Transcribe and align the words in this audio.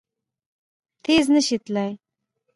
تېز 1.03 1.25
نه 1.35 1.41
شي 1.47 1.57
تلای! 1.65 1.91